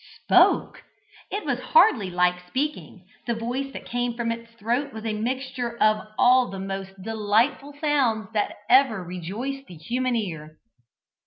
Spoke! 0.23 0.81
it 1.29 1.45
was 1.45 1.59
hardly 1.59 2.09
like 2.09 2.47
speaking: 2.47 3.05
the 3.27 3.35
voice 3.35 3.71
that 3.71 3.85
came 3.85 4.15
from 4.15 4.31
its 4.31 4.51
throat 4.55 4.91
was 4.93 5.05
a 5.05 5.13
mixture 5.13 5.77
of 5.77 6.07
all 6.17 6.49
the 6.49 6.57
most 6.57 7.03
delightful 7.03 7.75
sounds 7.79 8.29
that 8.33 8.55
ever 8.67 9.03
rejoiced 9.03 9.67
the 9.67 9.75
human 9.75 10.15
ear. 10.15 10.57